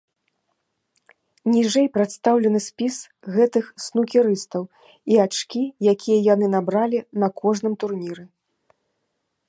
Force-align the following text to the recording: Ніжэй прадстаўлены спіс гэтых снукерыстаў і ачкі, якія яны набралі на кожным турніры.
Ніжэй 1.55 1.87
прадстаўлены 1.97 2.59
спіс 2.69 2.95
гэтых 3.35 3.65
снукерыстаў 3.87 4.63
і 5.13 5.23
ачкі, 5.27 5.63
якія 5.93 6.19
яны 6.33 6.47
набралі 6.59 6.99
на 7.25 7.35
кожным 7.45 7.73
турніры. 7.85 8.23